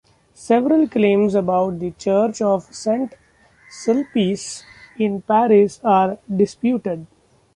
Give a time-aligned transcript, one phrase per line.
[0.33, 4.63] Several claims about the Church of Saint-Sulpice
[4.97, 7.05] in Paris are disputed.